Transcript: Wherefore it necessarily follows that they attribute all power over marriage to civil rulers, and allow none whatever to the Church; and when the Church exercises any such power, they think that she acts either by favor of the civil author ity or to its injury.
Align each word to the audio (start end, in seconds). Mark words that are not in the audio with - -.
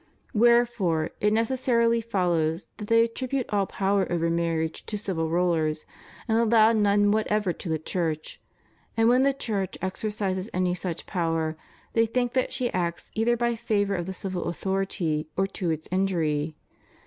Wherefore 0.33 1.11
it 1.21 1.31
necessarily 1.31 2.01
follows 2.01 2.65
that 2.77 2.87
they 2.87 3.03
attribute 3.03 3.45
all 3.53 3.67
power 3.67 4.11
over 4.11 4.31
marriage 4.31 4.83
to 4.87 4.97
civil 4.97 5.29
rulers, 5.29 5.85
and 6.27 6.39
allow 6.39 6.71
none 6.71 7.11
whatever 7.11 7.53
to 7.53 7.69
the 7.69 7.77
Church; 7.77 8.41
and 8.97 9.07
when 9.07 9.21
the 9.21 9.31
Church 9.31 9.77
exercises 9.79 10.49
any 10.55 10.73
such 10.73 11.05
power, 11.05 11.55
they 11.93 12.07
think 12.07 12.33
that 12.33 12.51
she 12.51 12.73
acts 12.73 13.11
either 13.13 13.37
by 13.37 13.55
favor 13.55 13.93
of 13.93 14.07
the 14.07 14.13
civil 14.15 14.41
author 14.47 14.81
ity 14.81 15.27
or 15.37 15.45
to 15.45 15.69
its 15.69 15.87
injury. 15.91 16.55